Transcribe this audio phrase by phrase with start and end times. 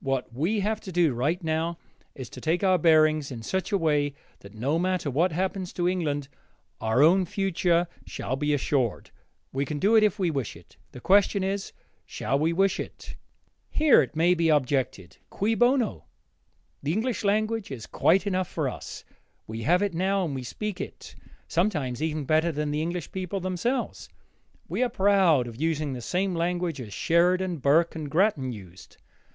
[0.00, 1.78] What we have to do, right now,
[2.14, 5.88] is to take our bearings in such a way that, no matter what happens to
[5.88, 6.28] England,
[6.82, 9.10] our own future shall be assured.
[9.54, 11.72] We can do it if we wish it: the question is,
[12.04, 13.16] shall we wish it?
[13.70, 16.04] Here it may be objected, Cui bono
[16.82, 19.02] The English language is quite enough for us.
[19.46, 21.14] We have it now and we speak it,
[21.48, 24.10] sometimes, even better than the English people themselves.
[24.68, 28.98] We are proud of using the same language as Sheridan, Burke, and Grattan used.